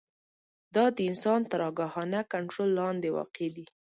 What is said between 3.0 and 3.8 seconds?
واقع دي.